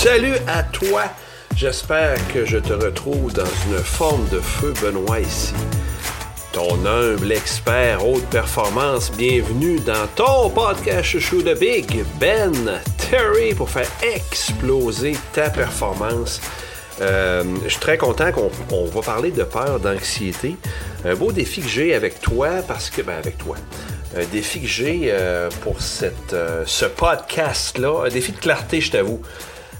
Salut 0.00 0.36
à 0.46 0.62
toi. 0.62 1.06
J'espère 1.56 2.16
que 2.32 2.46
je 2.46 2.58
te 2.58 2.72
retrouve 2.72 3.32
dans 3.32 3.42
une 3.44 3.78
forme 3.78 4.28
de 4.28 4.38
feu 4.38 4.72
Benoît 4.80 5.18
ici. 5.18 5.52
Ton 6.52 6.86
humble 6.86 7.32
expert 7.32 8.06
haute 8.06 8.24
performance, 8.26 9.10
bienvenue 9.10 9.80
dans 9.80 10.06
ton 10.14 10.50
podcast 10.50 11.02
chouchou 11.02 11.42
de 11.42 11.52
Big 11.52 12.04
Ben 12.20 12.80
Terry 13.10 13.54
pour 13.54 13.70
faire 13.70 13.90
exploser 14.00 15.16
ta 15.32 15.50
performance. 15.50 16.40
Euh, 17.00 17.42
je 17.64 17.70
suis 17.70 17.80
très 17.80 17.98
content 17.98 18.30
qu'on 18.30 18.84
va 18.84 19.02
parler 19.02 19.32
de 19.32 19.42
peur, 19.42 19.80
d'anxiété. 19.80 20.54
Un 21.04 21.16
beau 21.16 21.32
défi 21.32 21.60
que 21.60 21.68
j'ai 21.68 21.92
avec 21.96 22.20
toi 22.20 22.62
parce 22.68 22.88
que, 22.88 23.02
ben 23.02 23.16
avec 23.18 23.36
toi, 23.36 23.56
un 24.16 24.24
défi 24.26 24.60
que 24.60 24.68
j'ai 24.68 25.08
euh, 25.10 25.50
pour 25.62 25.82
cette, 25.82 26.34
euh, 26.34 26.62
ce 26.66 26.84
podcast-là, 26.84 28.04
un 28.06 28.08
défi 28.10 28.30
de 28.30 28.38
clarté, 28.38 28.80
je 28.80 28.92
t'avoue. 28.92 29.20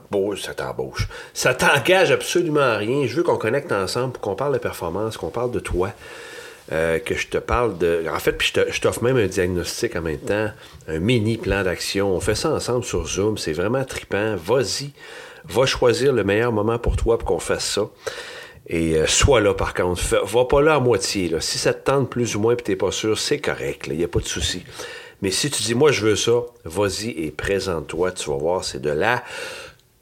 t'embauche. 0.56 1.08
Ça 1.34 1.56
t'engage 1.56 2.12
absolument 2.12 2.62
à 2.62 2.78
rien. 2.78 3.08
Je 3.08 3.16
veux 3.16 3.24
qu'on 3.24 3.38
connecte 3.38 3.72
ensemble 3.72 4.14
pour 4.14 4.22
qu'on 4.22 4.36
parle 4.36 4.54
de 4.54 4.60
performance, 4.60 5.18
qu'on 5.18 5.30
parle 5.30 5.52
de 5.52 5.60
toi. 5.60 5.92
Euh, 6.72 7.00
que 7.00 7.16
je 7.16 7.28
te 7.28 7.38
parle 7.38 7.78
de. 7.78 8.06
En 8.10 8.20
fait, 8.20 8.32
puis 8.32 8.54
je 8.56 8.80
t'offre 8.80 9.04
même 9.04 9.18
un 9.18 9.28
diagnostic 9.28 9.98
en 9.98 10.02
même 10.02 10.20
temps, 10.20 10.50
un 10.88 11.00
mini 11.00 11.38
plan 11.38 11.62
d'action. 11.64 12.16
On 12.16 12.22
fait 12.22 12.36
ça 12.36 12.52
ensemble 12.52 12.86
sur 12.86 13.06
Zoom. 13.06 13.38
C'est 13.38 13.52
vraiment 13.52 13.84
tripant. 13.84 14.36
Vas-y. 14.38 14.92
Va 15.46 15.66
choisir 15.66 16.14
le 16.14 16.24
meilleur 16.24 16.54
moment 16.54 16.80
pour 16.80 16.96
toi 16.96 17.18
pour 17.18 17.28
qu'on 17.28 17.40
fasse 17.40 17.66
ça. 17.66 17.90
Et 18.68 18.96
euh, 18.96 19.08
sois 19.08 19.42
là, 19.42 19.54
par 19.54 19.74
contre. 19.74 20.02
va 20.24 20.46
pas 20.46 20.62
là 20.62 20.76
à 20.76 20.80
moitié. 20.80 21.28
Là. 21.28 21.42
Si 21.42 21.58
ça 21.58 21.74
te 21.74 21.84
tente 21.84 22.10
plus 22.10 22.38
ou 22.38 22.40
moins 22.40 22.54
et 22.54 22.58
t'es 22.58 22.78
pas 22.78 22.92
sûr, 22.92 23.20
c'est 23.20 23.40
correct. 23.40 23.88
Il 23.88 23.98
n'y 23.98 24.06
a 24.06 24.08
pas 24.08 24.20
de 24.20 24.26
souci. 24.26 24.64
Mais 25.22 25.32
si 25.32 25.50
tu 25.50 25.64
dis, 25.64 25.76
moi, 25.76 25.92
je 25.92 26.06
veux 26.06 26.16
ça, 26.16 26.44
vas-y 26.64 27.10
et 27.10 27.32
présente-toi. 27.32 28.12
Tu 28.14 28.30
vas 28.30 28.38
voir, 28.38 28.64
c'est 28.64 28.82
de 28.82 28.90
là 28.90 29.22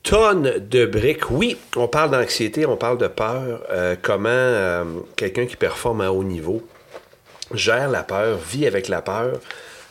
tonnes 0.03 0.53
de 0.59 0.85
briques. 0.85 1.29
Oui, 1.29 1.57
on 1.75 1.87
parle 1.87 2.11
d'anxiété, 2.11 2.65
on 2.65 2.77
parle 2.77 2.97
de 2.97 3.07
peur. 3.07 3.63
Euh, 3.69 3.95
comment 4.01 4.29
euh, 4.29 4.83
quelqu'un 5.15 5.45
qui 5.45 5.55
performe 5.55 6.01
à 6.01 6.11
haut 6.11 6.23
niveau 6.23 6.65
gère 7.53 7.89
la 7.89 8.03
peur, 8.03 8.37
vit 8.37 8.65
avec 8.65 8.87
la 8.87 9.01
peur. 9.01 9.39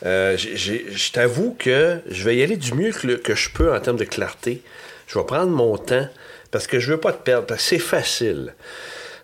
Euh, 0.07 0.37
je 0.37 1.13
t'avoue 1.13 1.55
que 1.59 1.99
je 2.09 2.25
vais 2.25 2.37
y 2.37 2.43
aller 2.43 2.57
du 2.57 2.73
mieux 2.73 2.91
que, 2.91 3.35
je 3.35 3.51
peux 3.51 3.75
en 3.75 3.81
termes 3.81 3.99
de 3.99 4.05
clarté. 4.05 4.63
Je 5.07 5.19
vais 5.19 5.25
prendre 5.27 5.51
mon 5.51 5.77
temps 5.77 6.09
parce 6.51 6.67
que 6.67 6.81
je 6.81 6.93
veux 6.93 7.01
pas 7.01 7.13
te 7.13 7.23
perdre. 7.23 7.55
C'est 7.59 7.79
facile 7.79 8.55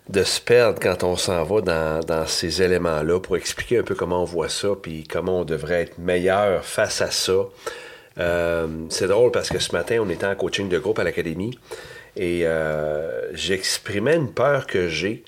de 0.09 0.23
se 0.23 0.39
perdre 0.39 0.79
quand 0.79 1.03
on 1.03 1.17
s'en 1.17 1.43
va 1.43 1.61
dans, 1.61 1.99
dans 2.01 2.27
ces 2.27 2.61
éléments-là 2.61 3.19
pour 3.19 3.35
expliquer 3.35 3.79
un 3.79 3.83
peu 3.83 3.95
comment 3.95 4.21
on 4.21 4.25
voit 4.25 4.49
ça 4.49 4.69
puis 4.81 5.03
comment 5.03 5.41
on 5.41 5.45
devrait 5.45 5.81
être 5.81 5.97
meilleur 5.97 6.63
face 6.63 7.01
à 7.01 7.11
ça. 7.11 7.33
Euh, 8.19 8.67
c'est 8.89 9.07
drôle 9.07 9.31
parce 9.31 9.49
que 9.49 9.59
ce 9.59 9.71
matin, 9.73 9.99
on 10.01 10.09
était 10.09 10.25
en 10.25 10.35
coaching 10.35 10.69
de 10.69 10.79
groupe 10.79 10.99
à 10.99 11.03
l'académie 11.03 11.57
et 12.15 12.41
euh, 12.45 13.33
j'exprimais 13.33 14.15
une 14.15 14.31
peur 14.31 14.65
que 14.65 14.87
j'ai 14.87 15.23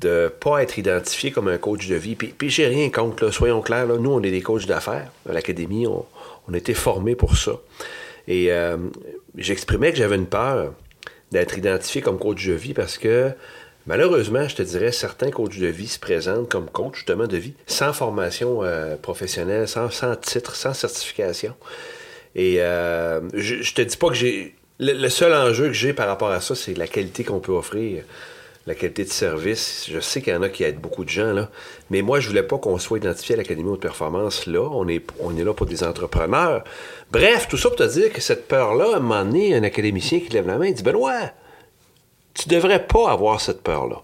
de 0.00 0.24
ne 0.24 0.28
pas 0.28 0.62
être 0.62 0.78
identifié 0.78 1.30
comme 1.30 1.48
un 1.48 1.56
coach 1.56 1.88
de 1.88 1.94
vie. 1.94 2.14
Puis, 2.14 2.28
puis 2.28 2.50
j'ai 2.50 2.66
rien 2.66 2.90
contre, 2.90 3.30
soyons 3.30 3.62
clairs, 3.62 3.86
nous, 3.86 4.10
on 4.10 4.22
est 4.22 4.30
des 4.30 4.42
coachs 4.42 4.66
d'affaires 4.66 5.10
à 5.28 5.32
l'académie, 5.32 5.86
on, 5.86 6.04
a 6.52 6.56
été 6.56 6.74
formés 6.74 7.14
pour 7.14 7.36
ça. 7.36 7.52
Et 8.26 8.52
euh, 8.52 8.76
j'exprimais 9.36 9.92
que 9.92 9.98
j'avais 9.98 10.16
une 10.16 10.26
peur 10.26 10.74
d'être 11.32 11.56
identifié 11.56 12.02
comme 12.02 12.18
coach 12.18 12.46
de 12.46 12.52
vie 12.52 12.74
parce 12.74 12.98
que 12.98 13.30
malheureusement, 13.86 14.46
je 14.48 14.56
te 14.56 14.62
dirais, 14.62 14.92
certains 14.92 15.30
coachs 15.30 15.58
de 15.58 15.66
vie 15.66 15.88
se 15.88 15.98
présentent 15.98 16.50
comme 16.50 16.68
coach 16.68 16.96
justement 16.96 17.26
de 17.26 17.36
vie, 17.38 17.54
sans 17.66 17.94
formation 17.94 18.60
professionnelle, 19.00 19.66
sans, 19.66 19.90
sans 19.90 20.16
titre, 20.16 20.54
sans 20.54 20.74
certification. 20.74 21.54
Et 22.34 22.56
euh, 22.60 23.20
je, 23.34 23.62
je 23.62 23.74
te 23.74 23.82
dis 23.82 23.96
pas 23.96 24.08
que 24.08 24.14
j'ai. 24.14 24.54
Le, 24.80 25.08
seul 25.08 25.34
enjeu 25.34 25.66
que 25.66 25.72
j'ai 25.72 25.92
par 25.92 26.06
rapport 26.06 26.30
à 26.30 26.40
ça, 26.40 26.54
c'est 26.54 26.74
la 26.74 26.86
qualité 26.86 27.24
qu'on 27.24 27.40
peut 27.40 27.52
offrir, 27.52 28.04
la 28.66 28.76
qualité 28.76 29.04
de 29.04 29.10
service. 29.10 29.86
Je 29.90 29.98
sais 29.98 30.22
qu'il 30.22 30.32
y 30.32 30.36
en 30.36 30.42
a 30.42 30.48
qui 30.48 30.62
aident 30.62 30.80
beaucoup 30.80 31.04
de 31.04 31.08
gens, 31.08 31.32
là. 31.32 31.50
Mais 31.90 32.00
moi, 32.00 32.20
je 32.20 32.28
voulais 32.28 32.44
pas 32.44 32.58
qu'on 32.58 32.78
soit 32.78 32.98
identifié 32.98 33.34
à 33.34 33.38
l'Académie 33.38 33.72
de 33.72 33.76
performance 33.76 34.46
là. 34.46 34.60
On 34.60 34.86
est, 34.86 35.04
on 35.18 35.36
est 35.36 35.42
là 35.42 35.52
pour 35.52 35.66
des 35.66 35.82
entrepreneurs. 35.82 36.62
Bref, 37.10 37.48
tout 37.48 37.56
ça 37.56 37.70
pour 37.70 37.78
te 37.78 37.92
dire 37.92 38.12
que 38.12 38.20
cette 38.20 38.46
peur-là, 38.46 38.92
à 38.94 38.96
un 38.98 39.00
moment 39.00 39.24
donné, 39.24 39.54
un 39.56 39.64
académicien 39.64 40.20
qui 40.20 40.28
lève 40.28 40.46
la 40.46 40.58
main 40.58 40.66
il 40.66 40.74
dit 40.74 40.84
Benoît, 40.84 41.32
tu 42.34 42.48
devrais 42.48 42.86
pas 42.86 43.10
avoir 43.10 43.40
cette 43.40 43.62
peur-là. 43.62 44.02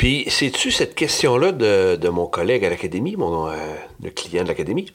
Puis, 0.00 0.24
sais-tu 0.30 0.70
cette 0.70 0.94
question-là 0.94 1.52
de, 1.52 2.08
mon 2.08 2.26
collègue 2.26 2.64
à 2.64 2.70
l'Académie, 2.70 3.16
mon 3.16 3.50
euh, 3.50 3.54
le 4.02 4.08
client 4.08 4.44
de 4.44 4.48
l'Académie? 4.48 4.90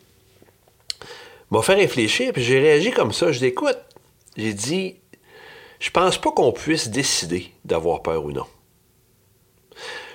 M'a 1.51 1.61
fait 1.61 1.75
réfléchir, 1.75 2.33
puis 2.33 2.43
j'ai 2.43 2.59
réagi 2.59 2.91
comme 2.91 3.13
ça. 3.13 3.31
Je 3.31 3.39
dis, 3.39 3.53
j'ai 4.37 4.53
dit, 4.53 4.95
je 5.79 5.89
pense 5.89 6.17
pas 6.17 6.31
qu'on 6.31 6.51
puisse 6.51 6.89
décider 6.89 7.51
d'avoir 7.63 8.01
peur 8.01 8.25
ou 8.25 8.31
non. 8.31 8.45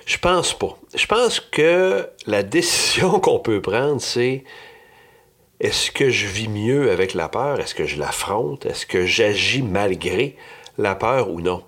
Je 0.05 0.17
pense 0.17 0.53
pas. 0.53 0.77
Je 0.93 1.05
pense 1.05 1.39
que 1.39 2.09
la 2.25 2.43
décision 2.43 3.19
qu'on 3.21 3.39
peut 3.39 3.61
prendre, 3.61 4.01
c'est 4.01 4.43
est-ce 5.59 5.91
que 5.91 6.09
je 6.09 6.25
vis 6.25 6.47
mieux 6.47 6.91
avec 6.91 7.13
la 7.13 7.29
peur? 7.29 7.59
Est-ce 7.59 7.75
que 7.75 7.85
je 7.85 7.99
l'affronte? 7.99 8.65
Est-ce 8.65 8.85
que 8.85 9.05
j'agis 9.05 9.61
malgré 9.61 10.35
la 10.77 10.95
peur 10.95 11.29
ou 11.29 11.39
non? 11.39 11.63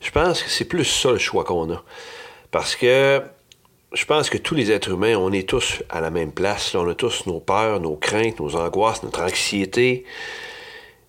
Je 0.00 0.10
pense 0.10 0.42
que 0.42 0.50
c'est 0.50 0.64
plus 0.64 0.84
ça 0.84 1.12
le 1.12 1.18
choix 1.18 1.44
qu'on 1.44 1.72
a. 1.72 1.82
Parce 2.50 2.76
que 2.76 3.22
je 3.92 4.04
pense 4.04 4.28
que 4.28 4.36
tous 4.36 4.54
les 4.54 4.70
êtres 4.70 4.90
humains, 4.90 5.16
on 5.16 5.32
est 5.32 5.48
tous 5.48 5.82
à 5.88 6.00
la 6.00 6.10
même 6.10 6.32
place. 6.32 6.74
On 6.74 6.88
a 6.88 6.94
tous 6.94 7.26
nos 7.26 7.40
peurs, 7.40 7.80
nos 7.80 7.96
craintes, 7.96 8.38
nos 8.38 8.54
angoisses, 8.54 9.02
notre 9.02 9.22
anxiété. 9.22 10.04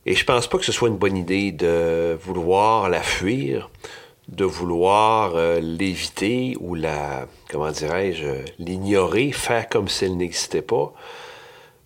Et 0.06 0.16
je 0.16 0.24
pense 0.24 0.48
pas 0.48 0.58
que 0.58 0.66
ce 0.66 0.72
soit 0.72 0.88
une 0.88 0.98
bonne 0.98 1.18
idée 1.18 1.52
de 1.52 2.18
vouloir 2.24 2.90
la 2.90 3.02
fuir, 3.02 3.70
de 4.30 4.46
vouloir 4.46 5.34
euh, 5.36 5.60
l'éviter 5.60 6.56
ou 6.62 6.74
la, 6.74 7.28
comment 7.50 7.72
dirais-je, 7.72 8.46
l'ignorer, 8.60 9.32
faire 9.34 9.68
comme 9.68 9.90
si 9.90 10.06
elle 10.06 10.16
n'existait 10.16 10.62
pas. 10.62 10.94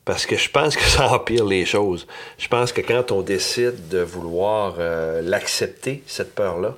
Parce 0.05 0.27
que 0.27 0.35
je 0.35 0.49
pense 0.49 0.75
que 0.75 0.83
ça 0.87 1.11
empire 1.11 1.45
les 1.45 1.65
choses. 1.65 2.05
Je 2.37 2.47
pense 2.47 2.71
que 2.71 2.81
quand 2.81 3.11
on 3.11 3.21
décide 3.21 3.87
de 3.89 3.99
vouloir 3.99 4.75
euh, 4.77 5.23
l'accepter, 5.23 6.03
cette 6.05 6.35
peur-là, 6.35 6.75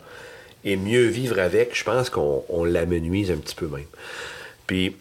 et 0.66 0.76
mieux 0.76 1.06
vivre 1.06 1.40
avec, 1.40 1.78
je 1.78 1.84
pense 1.84 2.10
qu'on 2.10 2.66
l'amenuise 2.66 3.32
un 3.32 3.38
petit 3.38 3.56
peu 3.56 3.68
même. 3.68 3.86
Puis, 4.66 4.96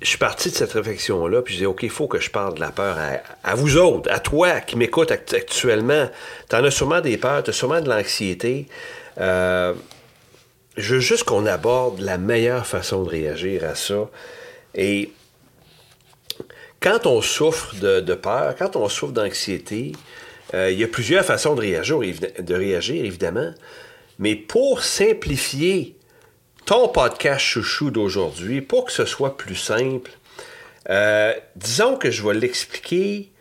je 0.00 0.08
suis 0.08 0.18
parti 0.18 0.50
de 0.50 0.54
cette 0.54 0.72
réflexion-là, 0.72 1.42
puis 1.42 1.54
je 1.54 1.58
dis, 1.60 1.66
OK, 1.66 1.82
il 1.84 1.90
faut 1.90 2.08
que 2.08 2.18
je 2.18 2.30
parle 2.30 2.54
de 2.54 2.60
la 2.60 2.70
peur 2.70 2.98
à, 3.44 3.54
vous 3.54 3.76
autres, 3.76 4.10
à 4.10 4.18
toi 4.18 4.60
qui 4.60 4.76
m'écoutes 4.76 5.12
actuellement. 5.12 6.08
Tu 6.48 6.56
en 6.56 6.64
as 6.64 6.70
sûrement 6.70 7.00
des 7.00 7.18
peurs, 7.18 7.42
tu 7.44 7.50
as 7.50 7.52
sûrement 7.52 7.80
de 7.80 7.88
l'anxiété. 7.88 8.66
Euh, 9.18 9.74
je 10.76 10.94
veux 10.94 11.00
juste 11.00 11.24
qu'on 11.24 11.46
aborde 11.46 12.00
la 12.00 12.18
meilleure 12.18 12.66
façon 12.66 13.04
de 13.04 13.08
réagir 13.08 13.64
à 13.64 13.74
ça. 13.76 14.10
Et 14.74 15.12
quand 16.80 17.06
on 17.06 17.22
souffre 17.22 17.76
de, 17.76 18.14
peur, 18.14 18.56
quand 18.58 18.74
on 18.74 18.88
souffre 18.88 19.12
d'anxiété, 19.12 19.92
euh, 20.54 20.70
il 20.70 20.80
y 20.80 20.84
a 20.84 20.88
plusieurs 20.88 21.24
façons 21.24 21.54
de 21.54 21.60
réagir, 21.60 22.00
de 22.38 22.54
réagir 22.54 23.04
évidemment. 23.04 23.52
Mais 24.22 24.36
pour 24.36 24.84
simplifier 24.84 25.96
ton 26.64 26.86
podcast 26.86 27.40
chouchou 27.40 27.90
d'aujourd'hui, 27.90 28.60
pour 28.60 28.84
que 28.84 28.92
ce 28.92 29.04
soit 29.04 29.36
plus 29.36 29.56
simple, 29.56 30.12
euh, 30.90 31.32
disons 31.56 31.96
que 31.96 32.08
je 32.08 32.24
vais 32.24 32.34
l'expliquer 32.34 33.32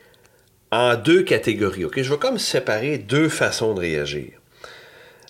en 0.72 0.96
deux 0.96 1.22
catégories. 1.22 1.86
Je 1.98 2.12
vais 2.12 2.18
comme 2.18 2.40
séparer 2.40 2.98
deux 2.98 3.30
façons 3.30 3.76
de 3.76 3.80
réagir. 3.80 4.32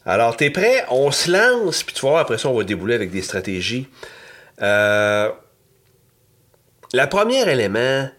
Alors, 0.06 0.38
tu 0.38 0.46
es 0.46 0.52
prêt? 0.52 0.86
On 0.90 1.12
se 1.12 1.30
lance, 1.30 1.84
puis 1.84 1.96
tu 1.96 2.00
vois, 2.00 2.22
après 2.22 2.38
ça, 2.38 2.48
on 2.48 2.58
va 2.58 2.64
débouler 2.64 2.96
avec 2.96 3.12
des 3.12 3.22
stratégies. 3.22 3.90
Euh, 4.62 5.32
premier 7.10 7.42
élément, 7.52 8.10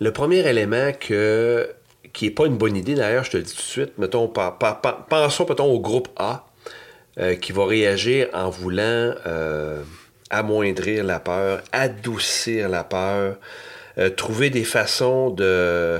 le 0.00 0.12
premier 0.12 0.48
élément 0.48 0.92
que, 0.98 1.74
qui 2.12 2.26
n'est 2.26 2.30
pas 2.30 2.46
une 2.46 2.56
bonne 2.56 2.76
idée, 2.76 2.94
d'ailleurs, 2.94 3.24
je 3.24 3.30
te 3.30 3.36
le 3.36 3.42
dis 3.42 3.52
tout 3.52 3.62
de 3.62 3.62
suite, 3.62 3.98
mettons, 3.98 4.28
pensons 4.28 5.44
au 5.44 5.80
groupe 5.80 6.08
A 6.16 6.46
euh, 7.18 7.34
qui 7.36 7.52
va 7.52 7.66
réagir 7.66 8.28
en 8.32 8.50
voulant 8.50 9.14
euh, 9.26 9.82
amoindrir 10.30 11.04
la 11.04 11.20
peur, 11.20 11.62
adoucir 11.72 12.68
la 12.68 12.84
peur, 12.84 13.36
trouver 14.16 14.48
des 14.48 14.64
façons 14.64 15.28
de, 15.28 15.98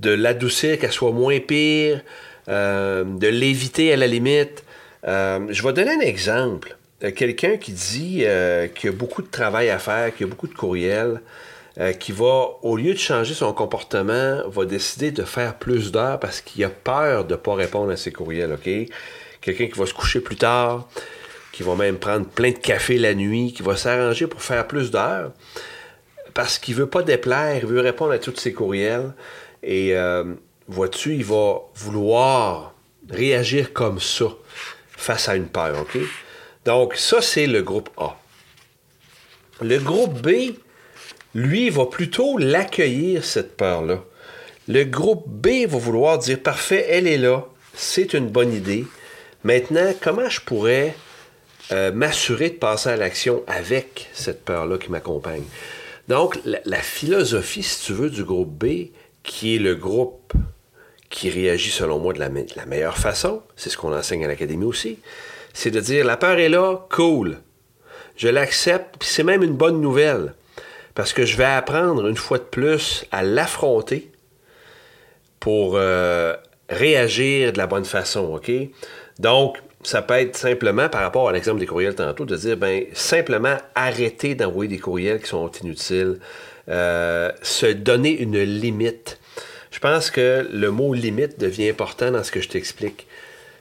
de 0.00 0.10
l'adoucir, 0.10 0.78
qu'elle 0.78 0.92
soit 0.92 1.12
moins 1.12 1.38
pire, 1.38 2.00
de 2.48 3.26
l'éviter 3.28 3.92
à 3.92 3.96
la 3.96 4.06
limite. 4.06 4.64
je 5.04 5.62
vais 5.62 5.72
donner 5.74 5.92
un 5.92 6.00
exemple. 6.00 6.78
Euh, 7.04 7.10
quelqu'un 7.12 7.56
qui 7.56 7.72
dit 7.72 8.22
euh, 8.22 8.68
qu'il 8.68 8.90
y 8.90 8.92
a 8.92 8.96
beaucoup 8.96 9.22
de 9.22 9.28
travail 9.28 9.70
à 9.70 9.78
faire, 9.78 10.12
qu'il 10.14 10.26
y 10.26 10.28
a 10.28 10.30
beaucoup 10.30 10.46
de 10.46 10.54
courriels, 10.54 11.20
euh, 11.78 11.92
qui 11.92 12.12
va, 12.12 12.48
au 12.62 12.76
lieu 12.76 12.92
de 12.92 12.98
changer 12.98 13.34
son 13.34 13.52
comportement, 13.52 14.48
va 14.48 14.64
décider 14.64 15.10
de 15.10 15.24
faire 15.24 15.56
plus 15.56 15.90
d'heures 15.92 16.20
parce 16.20 16.40
qu'il 16.40 16.64
a 16.64 16.70
peur 16.70 17.24
de 17.24 17.32
ne 17.32 17.36
pas 17.36 17.54
répondre 17.54 17.90
à 17.90 17.96
ses 17.96 18.12
courriels, 18.12 18.52
OK? 18.52 18.70
Quelqu'un 19.40 19.66
qui 19.66 19.78
va 19.78 19.86
se 19.86 19.94
coucher 19.94 20.20
plus 20.20 20.36
tard, 20.36 20.88
qui 21.52 21.62
va 21.62 21.74
même 21.74 21.98
prendre 21.98 22.26
plein 22.26 22.50
de 22.50 22.58
café 22.58 22.98
la 22.98 23.14
nuit, 23.14 23.52
qui 23.52 23.62
va 23.62 23.76
s'arranger 23.76 24.26
pour 24.26 24.42
faire 24.42 24.66
plus 24.66 24.90
d'heures 24.90 25.32
parce 26.34 26.58
qu'il 26.58 26.74
veut 26.74 26.88
pas 26.88 27.02
déplaire, 27.02 27.58
il 27.62 27.66
veut 27.66 27.80
répondre 27.80 28.12
à 28.12 28.18
tous 28.18 28.36
ses 28.36 28.52
courriels. 28.52 29.12
Et 29.62 29.94
vois-tu, 30.68 31.14
il 31.14 31.24
va 31.24 31.60
vouloir 31.76 32.74
réagir 33.08 33.72
comme 33.72 34.00
ça 34.00 34.26
face 34.88 35.28
à 35.28 35.36
une 35.36 35.46
peur, 35.46 35.80
OK? 35.80 35.98
Donc, 36.64 36.96
ça, 36.96 37.22
c'est 37.22 37.46
le 37.46 37.62
groupe 37.62 37.90
A. 37.96 38.16
Le 39.62 39.78
groupe 39.78 40.20
B, 40.20 40.54
lui, 41.34 41.70
va 41.70 41.86
plutôt 41.86 42.38
l'accueillir, 42.38 43.24
cette 43.24 43.56
peur-là. 43.56 44.02
Le 44.68 44.84
groupe 44.84 45.24
B 45.26 45.66
va 45.66 45.78
vouloir 45.78 46.18
dire, 46.18 46.40
parfait, 46.40 46.86
elle 46.88 47.06
est 47.06 47.18
là, 47.18 47.44
c'est 47.74 48.14
une 48.14 48.28
bonne 48.28 48.52
idée. 48.52 48.86
Maintenant, 49.42 49.92
comment 50.00 50.28
je 50.28 50.40
pourrais 50.40 50.94
euh, 51.72 51.92
m'assurer 51.92 52.50
de 52.50 52.54
passer 52.54 52.88
à 52.88 52.96
l'action 52.96 53.42
avec 53.46 54.08
cette 54.14 54.44
peur-là 54.44 54.78
qui 54.78 54.90
m'accompagne? 54.90 55.44
Donc, 56.08 56.38
la, 56.44 56.80
philosophie, 56.80 57.62
si 57.62 57.84
tu 57.84 57.92
veux, 57.92 58.10
du 58.10 58.24
groupe 58.24 58.52
B, 58.52 58.88
qui 59.22 59.56
est 59.56 59.58
le 59.58 59.74
groupe 59.74 60.32
qui 61.10 61.30
réagit, 61.30 61.70
selon 61.70 61.98
moi, 61.98 62.12
de 62.12 62.18
la 62.18 62.66
meilleure 62.66 62.98
façon, 62.98 63.42
c'est 63.56 63.70
ce 63.70 63.76
qu'on 63.76 63.94
enseigne 63.96 64.24
à 64.24 64.28
l'Académie 64.28 64.64
aussi, 64.64 64.98
c'est 65.54 65.70
de 65.70 65.80
dire 65.80 66.04
la 66.04 66.16
peur 66.16 66.38
est 66.38 66.48
là, 66.48 66.86
cool. 66.90 67.38
Je 68.16 68.28
l'accepte, 68.28 69.02
c'est 69.02 69.22
même 69.22 69.42
une 69.42 69.54
bonne 69.54 69.80
nouvelle. 69.80 70.34
Parce 70.94 71.12
que 71.12 71.24
je 71.24 71.36
vais 71.36 71.44
apprendre 71.44 72.06
une 72.06 72.16
fois 72.16 72.38
de 72.38 72.44
plus 72.44 73.04
à 73.10 73.22
l'affronter 73.22 74.10
pour 75.40 75.74
euh, 75.74 76.34
réagir 76.68 77.52
de 77.52 77.58
la 77.58 77.66
bonne 77.66 77.84
façon, 77.84 78.34
OK? 78.34 78.50
Donc, 79.18 79.58
ça 79.82 80.02
peut 80.02 80.14
être 80.14 80.36
simplement, 80.36 80.88
par 80.88 81.02
rapport 81.02 81.28
à 81.28 81.32
l'exemple 81.32 81.60
des 81.60 81.66
courriels 81.66 81.94
tantôt, 81.94 82.24
de 82.24 82.36
dire, 82.36 82.56
ben, 82.56 82.84
simplement 82.94 83.56
arrêter 83.74 84.34
d'envoyer 84.34 84.68
des 84.68 84.78
courriels 84.78 85.20
qui 85.20 85.28
sont 85.28 85.50
inutiles, 85.62 86.18
euh, 86.68 87.30
se 87.42 87.66
donner 87.66 88.10
une 88.10 88.40
limite. 88.40 89.18
Je 89.70 89.80
pense 89.80 90.10
que 90.10 90.48
le 90.50 90.70
mot 90.70 90.94
limite 90.94 91.38
devient 91.38 91.68
important 91.68 92.10
dans 92.10 92.22
ce 92.22 92.30
que 92.30 92.40
je 92.40 92.48
t'explique 92.48 93.06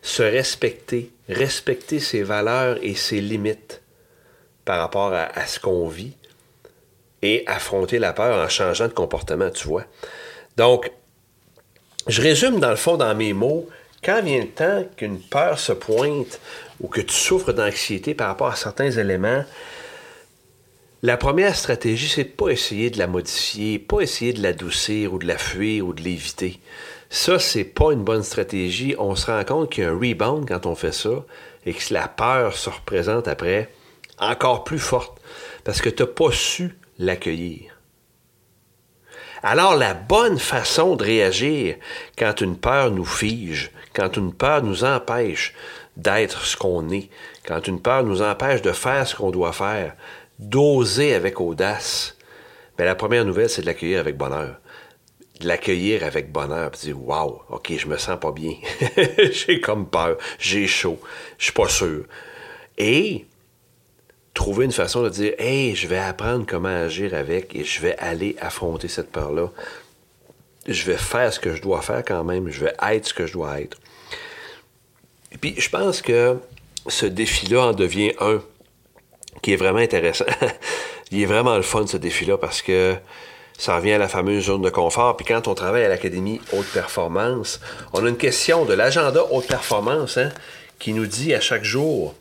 se 0.03 0.21
respecter, 0.21 1.11
respecter 1.29 1.99
ses 1.99 2.21
valeurs 2.21 2.77
et 2.83 2.93
ses 2.93 3.21
limites 3.21 3.81
par 4.65 4.79
rapport 4.79 5.13
à, 5.13 5.47
ce 5.47 5.59
qu'on 5.59 5.87
vit 5.87 6.13
et 7.23 7.43
affronter 7.47 7.97
la 7.97 8.13
peur 8.13 8.45
en 8.45 8.49
changeant 8.49 8.87
de 8.87 8.93
comportement, 8.93 9.49
tu 9.49 9.67
vois. 9.67 9.85
Donc, 10.57 10.91
je 12.07 12.21
résume 12.21 12.59
dans 12.59 12.69
le 12.69 12.75
fond 12.75 12.97
dans 12.97 13.15
mes 13.15 13.31
mots, 13.31 13.67
quand 14.03 14.21
vient 14.21 14.41
le 14.41 14.49
temps 14.49 14.83
qu'une 14.97 15.19
peur 15.19 15.57
se 15.57 15.71
pointe 15.71 16.39
ou 16.81 16.89
que 16.89 16.99
tu 16.99 17.15
souffres 17.15 17.53
d'anxiété 17.53 18.13
par 18.13 18.27
rapport 18.27 18.47
à 18.47 18.55
certains 18.55 18.91
éléments, 18.91 19.45
la 21.01 21.15
première 21.15 21.55
stratégie, 21.55 22.09
c'est 22.09 22.25
de 22.25 22.29
pas 22.29 22.49
essayer 22.49 22.89
de 22.89 22.97
la 22.97 23.07
modifier, 23.07 23.79
pas 23.79 24.01
essayer 24.01 24.33
de 24.33 24.43
l'adoucir 24.43 25.13
ou 25.13 25.17
de 25.17 25.25
la 25.25 25.37
fuir 25.37 25.87
ou 25.87 25.93
de 25.93 26.01
l'éviter. 26.01 26.59
Ça, 27.09 27.39
c'est 27.39 27.63
pas 27.63 27.93
une 27.93 28.03
bonne 28.03 28.23
stratégie. 28.23 28.95
On 28.97 29.15
se 29.15 29.27
rend 29.27 29.43
compte 29.45 29.71
qu'il 29.71 29.85
y 29.85 29.87
a 29.87 29.91
un 29.91 29.97
rebound 29.97 30.47
quand 30.47 30.65
on 30.65 30.75
fait 30.75 30.93
ça 30.93 31.23
et 31.65 31.73
que 31.73 31.93
la 31.93 32.09
peur 32.09 32.57
se 32.57 32.69
représente 32.69 33.29
après 33.29 33.69
encore 34.17 34.65
plus 34.65 34.79
forte 34.79 35.21
parce 35.63 35.81
que 35.81 35.89
tu 35.89 36.03
n'as 36.03 36.07
pas 36.07 36.31
su 36.31 36.77
l'accueillir. 36.97 37.77
Alors, 39.41 39.75
la 39.75 39.93
bonne 39.93 40.39
façon 40.39 40.95
de 40.95 41.03
réagir 41.03 41.75
quand 42.17 42.39
une 42.41 42.57
peur 42.57 42.91
nous 42.91 43.05
fige, 43.05 43.71
quand 43.93 44.15
une 44.15 44.33
peur 44.33 44.63
nous 44.63 44.85
empêche 44.85 45.53
d'être 45.97 46.45
ce 46.45 46.55
qu'on 46.55 46.89
est, 46.89 47.09
quand 47.45 47.67
une 47.67 47.81
peur 47.81 48.03
nous 48.03 48.21
empêche 48.21 48.61
de 48.61 48.71
faire 48.71 49.05
ce 49.05 49.15
qu'on 49.15 49.31
doit 49.31 49.51
faire, 49.51 49.95
d'oser 50.39 51.13
avec 51.13 51.41
audace, 51.41 52.17
bien, 52.77 52.85
la 52.85 52.95
première 52.95 53.25
nouvelle, 53.25 53.49
c'est 53.49 53.61
de 53.61 53.67
l'accueillir 53.67 53.99
avec 53.99 54.17
bonheur 54.17 54.55
l'accueillir 55.43 56.03
avec 56.03 56.31
bonheur, 56.31 56.71
puis 56.71 56.81
dire 56.81 57.01
Waouh, 57.01 57.41
ok, 57.49 57.73
je 57.77 57.87
me 57.87 57.97
sens 57.97 58.19
pas 58.19 58.31
bien. 58.31 58.53
j'ai 59.31 59.59
comme 59.59 59.87
peur, 59.87 60.17
j'ai 60.39 60.67
chaud, 60.67 60.99
je 61.37 61.45
suis 61.45 61.53
pas 61.53 61.67
sûr. 61.67 62.05
Et 62.77 63.25
trouver 64.33 64.65
une 64.65 64.71
façon 64.71 65.03
de 65.03 65.09
dire 65.09 65.33
Hey, 65.37 65.75
je 65.75 65.87
vais 65.87 65.97
apprendre 65.97 66.45
comment 66.47 66.69
agir 66.69 67.13
avec 67.13 67.55
et 67.55 67.63
je 67.63 67.81
vais 67.81 67.95
aller 67.97 68.35
affronter 68.39 68.87
cette 68.87 69.11
peur-là. 69.11 69.49
Je 70.67 70.85
vais 70.85 70.97
faire 70.97 71.31
ce 71.33 71.39
que 71.39 71.55
je 71.55 71.61
dois 71.61 71.81
faire 71.81 72.03
quand 72.05 72.23
même, 72.23 72.49
je 72.49 72.63
vais 72.65 72.73
être 72.89 73.07
ce 73.07 73.13
que 73.13 73.27
je 73.27 73.33
dois 73.33 73.59
être. 73.59 73.77
Et 75.31 75.37
puis, 75.37 75.55
je 75.57 75.69
pense 75.69 76.01
que 76.01 76.37
ce 76.87 77.05
défi-là 77.05 77.67
en 77.67 77.73
devient 77.73 78.13
un 78.19 78.41
qui 79.41 79.53
est 79.53 79.57
vraiment 79.57 79.79
intéressant. 79.79 80.25
Il 81.11 81.21
est 81.21 81.25
vraiment 81.25 81.55
le 81.55 81.63
fun, 81.63 81.85
ce 81.85 81.97
défi-là, 81.97 82.37
parce 82.37 82.61
que 82.61 82.95
ça 83.57 83.75
revient 83.75 83.93
à 83.93 83.97
la 83.97 84.07
fameuse 84.07 84.45
zone 84.45 84.61
de 84.61 84.69
confort. 84.69 85.15
Puis 85.17 85.25
quand 85.25 85.47
on 85.47 85.53
travaille 85.53 85.83
à 85.83 85.89
l'Académie 85.89 86.41
Haute 86.53 86.67
Performance, 86.67 87.59
on 87.93 88.05
a 88.05 88.09
une 88.09 88.17
question 88.17 88.65
de 88.65 88.73
l'agenda 88.73 89.23
Haute 89.31 89.47
Performance 89.47 90.17
hein, 90.17 90.29
qui 90.79 90.93
nous 90.93 91.05
dit 91.05 91.33
à 91.33 91.39
chaque 91.39 91.63
jour, 91.63 92.15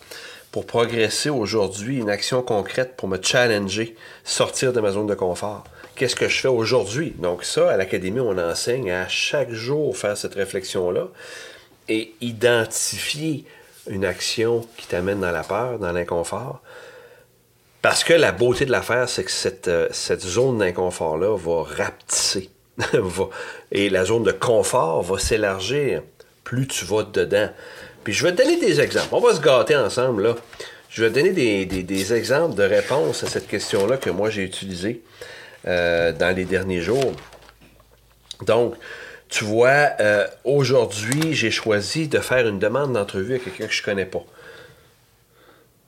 pour 0.52 0.66
progresser 0.66 1.30
aujourd'hui, 1.30 1.99
une 1.99 2.11
action 2.11 2.42
concrète 2.42 2.94
pour 2.97 3.09
me 3.09 3.21
challenger, 3.21 3.97
sortir 4.23 4.75
de 4.75 4.80
ma 4.80 4.92
zone 4.92 5.06
de 5.06 5.14
confort. 5.14 5.64
Qu'est-ce 5.97 6.14
que 6.14 6.28
je 6.28 6.40
fais 6.40 6.49
aujourd'hui? 6.49 7.14
Donc 7.18 7.42
ça, 7.42 7.71
à 7.71 7.76
l'Académie, 7.78 8.21
on 8.21 8.37
enseigne 8.37 8.90
à 8.90 9.09
chaque 9.09 9.50
jour 9.50 9.97
faire 9.97 10.16
cette 10.16 10.35
réflexion-là 10.35 11.09
et 11.88 12.14
identifier 12.21 13.47
une 13.88 14.04
action 14.04 14.66
qui 14.76 14.87
t'amène 14.87 15.21
dans 15.21 15.32
la 15.32 15.42
peur, 15.42 15.78
dans 15.78 15.90
l'inconfort, 15.90 16.61
parce 17.80 18.04
que 18.04 18.12
la 18.12 18.30
beauté 18.30 18.66
de 18.66 18.71
l'affaire, 18.71 19.09
c'est 19.09 19.25
que 19.25 19.30
cette, 19.30 19.68
euh, 19.68 19.88
zone 19.90 20.59
d'inconfort-là 20.59 21.37
va 21.37 21.62
rapetisser. 21.64 22.50
et 23.73 23.90
la 23.90 24.04
zone 24.04 24.23
de 24.23 24.32
confort 24.32 25.02
va 25.02 25.18
s'élargir 25.18 26.02
plus 26.44 26.66
tu 26.66 26.85
vas 26.85 27.02
dedans. 27.02 27.49
Puis 28.04 28.12
je 28.12 28.25
vais 28.25 28.32
te 28.32 28.42
donner 28.42 28.59
des 28.59 28.80
exemples. 28.80 29.09
On 29.12 29.21
va 29.21 29.35
se 29.35 29.40
gâter 29.40 29.76
ensemble, 29.76 30.23
là. 30.23 30.37
Je 30.88 31.04
vais 31.04 31.11
te 31.11 31.14
donner 31.14 31.64
des, 31.64 32.12
exemples 32.12 32.54
de 32.54 32.64
réponses 32.64 33.25
à 33.25 33.26
cette 33.26 33.49
question-là 33.49 33.97
que 33.97 34.11
moi 34.11 34.28
j'ai 34.28 34.42
utilisée 34.42 35.02
euh, 35.66 36.12
dans 36.12 36.37
les 36.37 36.44
derniers 36.44 36.82
jours. 36.82 37.14
Donc, 38.44 38.75
tu 39.30 39.44
vois, 39.44 39.88
euh, 40.00 40.26
aujourd'hui, 40.44 41.32
j'ai 41.32 41.50
choisi 41.50 42.09
de 42.09 42.18
faire 42.18 42.47
une 42.47 42.59
demande 42.59 42.92
d'entrevue 42.92 43.37
à 43.37 43.38
quelqu'un 43.38 43.66
que 43.66 43.73
je 43.73 43.80
ne 43.80 43.85
connais 43.87 44.04
pas. 44.04 44.23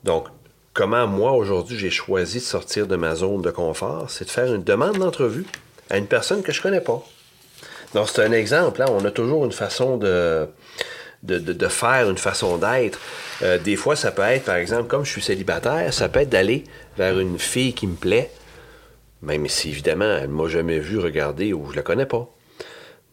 Donc, 0.03 0.27
comment 0.73 1.05
moi, 1.05 1.33
aujourd'hui, 1.33 1.77
j'ai 1.77 1.91
choisi 1.91 2.39
de 2.39 2.43
sortir 2.43 2.87
de 2.87 2.95
ma 2.95 3.13
zone 3.13 3.43
de 3.43 3.51
confort, 3.51 4.09
c'est 4.09 4.25
de 4.25 4.31
faire 4.31 4.51
une 4.51 4.63
demande 4.63 4.97
d'entrevue 4.97 5.45
à 5.91 5.97
une 5.97 6.07
personne 6.07 6.41
que 6.41 6.51
je 6.51 6.59
ne 6.59 6.63
connais 6.63 6.81
pas. 6.81 7.03
Donc, 7.93 8.09
c'est 8.09 8.23
un 8.23 8.31
exemple. 8.31 8.81
Hein. 8.81 8.87
on 8.89 9.05
a 9.05 9.11
toujours 9.11 9.45
une 9.45 9.51
façon 9.51 9.97
de, 9.97 10.47
de, 11.25 11.67
faire, 11.67 12.09
une 12.09 12.17
façon 12.17 12.57
d'être. 12.57 12.99
Euh, 13.41 13.57
des 13.57 13.75
fois, 13.75 13.95
ça 13.95 14.11
peut 14.11 14.21
être, 14.21 14.45
par 14.45 14.55
exemple, 14.55 14.87
comme 14.87 15.05
je 15.05 15.11
suis 15.11 15.21
célibataire, 15.21 15.93
ça 15.93 16.09
peut 16.09 16.21
être 16.21 16.29
d'aller 16.29 16.63
vers 16.97 17.19
une 17.19 17.39
fille 17.39 17.73
qui 17.73 17.87
me 17.87 17.95
plaît, 17.95 18.31
même 19.21 19.47
si, 19.47 19.69
évidemment, 19.69 20.17
elle 20.21 20.29
ne 20.29 20.35
m'a 20.35 20.47
jamais 20.47 20.79
vu 20.79 20.99
regarder 20.99 21.53
ou 21.53 21.65
je 21.67 21.71
ne 21.71 21.75
la 21.77 21.81
connais 21.81 22.05
pas. 22.05 22.29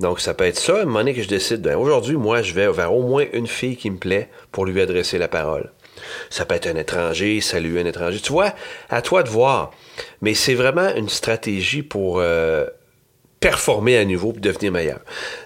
Donc, 0.00 0.20
ça 0.20 0.34
peut 0.34 0.44
être 0.44 0.58
ça, 0.58 0.78
à 0.78 0.82
un 0.82 0.84
moment 0.84 1.00
donné 1.00 1.14
que 1.14 1.22
je 1.22 1.28
décide, 1.28 1.62
ben, 1.62 1.76
aujourd'hui, 1.76 2.16
moi, 2.16 2.42
je 2.42 2.54
vais 2.54 2.70
vers 2.70 2.92
au 2.92 3.02
moins 3.02 3.24
une 3.32 3.46
fille 3.46 3.76
qui 3.76 3.90
me 3.90 3.98
plaît 3.98 4.28
pour 4.50 4.66
lui 4.66 4.80
adresser 4.80 5.18
la 5.18 5.28
parole. 5.28 5.70
Ça 6.30 6.44
peut 6.44 6.54
être 6.54 6.66
un 6.66 6.76
étranger, 6.76 7.40
saluer 7.40 7.80
un 7.80 7.86
étranger. 7.86 8.18
Tu 8.20 8.32
vois, 8.32 8.54
à 8.90 9.02
toi 9.02 9.22
de 9.22 9.28
voir. 9.28 9.70
Mais 10.20 10.34
c'est 10.34 10.54
vraiment 10.54 10.88
une 10.94 11.08
stratégie 11.08 11.82
pour 11.82 12.18
euh, 12.18 12.66
performer 13.42 13.98
à 13.98 14.06
nouveau 14.06 14.32
et 14.34 14.40
devenir 14.40 14.72
meilleur. 14.72 15.00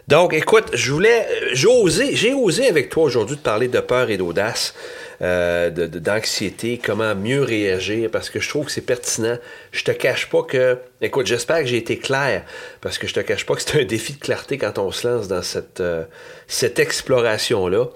Donc, 0.06 0.34
écoute, 0.34 0.66
je 0.74 0.92
voulais, 0.92 1.26
j'ai 1.52 1.66
osé, 1.66 2.14
j'ai 2.14 2.34
osé 2.34 2.68
avec 2.68 2.90
toi 2.90 3.02
aujourd'hui 3.02 3.36
de 3.36 3.40
parler 3.40 3.66
de 3.66 3.80
peur 3.80 4.10
et 4.10 4.18
d'audace. 4.18 4.74
Euh, 5.22 5.70
d'anxiété, 5.70 6.78
comment 6.84 7.14
mieux 7.14 7.42
réagir, 7.42 8.10
parce 8.10 8.28
que 8.28 8.38
je 8.38 8.50
trouve 8.50 8.66
que 8.66 8.72
c'est 8.72 8.82
pertinent. 8.82 9.38
Je 9.72 9.82
te 9.82 9.90
cache 9.90 10.28
pas 10.28 10.42
que, 10.42 10.76
écoute, 11.00 11.26
j'espère 11.26 11.60
que 11.60 11.66
j'ai 11.66 11.78
été 11.78 11.98
clair, 11.98 12.44
parce 12.82 12.98
que 12.98 13.06
je 13.06 13.14
te 13.14 13.20
cache 13.20 13.46
pas 13.46 13.54
que 13.54 13.62
c'est 13.62 13.80
un 13.80 13.86
défi 13.86 14.12
de 14.12 14.18
clarté 14.18 14.58
quand 14.58 14.78
on 14.78 14.92
se 14.92 15.08
lance 15.08 15.26
dans 15.26 15.40
cette, 15.40 15.80
euh, 15.80 16.04
cette 16.48 16.78
exploration-là. 16.78 17.86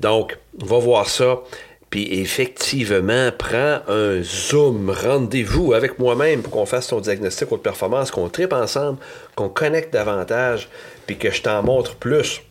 Donc, 0.00 0.36
va 0.58 0.78
voir 0.78 1.08
ça. 1.08 1.40
Puis 1.88 2.20
effectivement, 2.20 3.30
prends 3.36 3.80
un 3.88 4.22
zoom, 4.22 4.90
rendez-vous 4.90 5.72
avec 5.72 5.98
moi-même 5.98 6.42
pour 6.42 6.52
qu'on 6.52 6.66
fasse 6.66 6.88
ton 6.88 7.00
diagnostic 7.00 7.50
de 7.50 7.56
performance, 7.56 8.10
qu'on 8.10 8.28
tripe 8.28 8.52
ensemble, 8.52 8.98
qu'on 9.34 9.48
connecte 9.48 9.92
davantage, 9.92 10.68
puis 11.06 11.16
que 11.16 11.30
je 11.30 11.42
t'en 11.42 11.62
montre 11.62 11.96
plus 11.96 12.42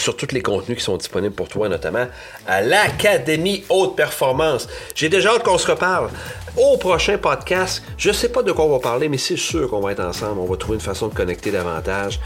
sur 0.00 0.16
tous 0.16 0.32
les 0.32 0.42
contenus 0.42 0.78
qui 0.78 0.84
sont 0.84 0.96
disponibles 0.96 1.34
pour 1.34 1.48
toi, 1.48 1.68
notamment 1.68 2.06
à 2.46 2.60
l'Académie 2.60 3.64
Haute 3.68 3.96
Performance. 3.96 4.68
J'ai 4.94 5.08
déjà 5.08 5.32
hâte 5.34 5.42
qu'on 5.42 5.58
se 5.58 5.70
reparle 5.70 6.10
au 6.56 6.76
prochain 6.76 7.18
podcast. 7.18 7.82
Je 7.96 8.08
ne 8.08 8.14
sais 8.14 8.28
pas 8.28 8.42
de 8.42 8.52
quoi 8.52 8.64
on 8.64 8.70
va 8.70 8.80
parler, 8.80 9.08
mais 9.08 9.18
c'est 9.18 9.36
sûr 9.36 9.68
qu'on 9.70 9.80
va 9.80 9.92
être 9.92 10.04
ensemble. 10.04 10.40
On 10.40 10.46
va 10.46 10.56
trouver 10.56 10.76
une 10.76 10.80
façon 10.80 11.08
de 11.08 11.14
connecter 11.14 11.50
davantage. 11.50 12.20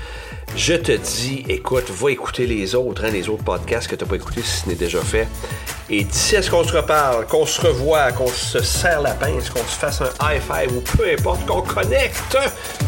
Je 0.57 0.75
te 0.75 0.93
dis, 0.93 1.45
écoute, 1.49 1.91
va 1.91 2.11
écouter 2.11 2.47
les 2.47 2.75
autres, 2.75 3.05
hein, 3.05 3.11
les 3.11 3.29
autres 3.29 3.45
podcasts 3.45 3.89
que 3.89 3.97
tu 3.97 4.05
n'as 4.05 4.11
pas 4.11 4.17
écoutés 4.17 4.43
si 4.43 4.63
ce 4.63 4.69
n'est 4.69 4.75
déjà 4.75 5.01
fait. 5.01 5.27
Et 5.89 6.05
d'ici 6.05 6.37
à 6.37 6.43
ce 6.43 6.51
qu'on 6.51 6.65
se 6.65 6.77
reparle, 6.77 7.27
qu'on 7.27 7.47
se 7.47 7.61
revoie, 7.61 8.13
qu'on 8.13 8.29
se 8.29 8.63
serre 8.63 9.01
la 9.01 9.13
pince, 9.13 9.51
qu'on 9.51 9.61
se 9.61 9.79
fasse 9.79 10.01
un 10.01 10.11
high 10.23 10.41
five 10.41 10.77
ou 10.77 10.81
peu 10.97 11.11
importe, 11.11 11.47
qu'on 11.47 11.63
connecte, 11.63 12.37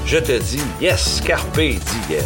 je 0.06 0.18
te 0.18 0.32
dis, 0.32 0.62
yes, 0.80 1.22
carpe 1.24 1.56
diem. 1.56 2.24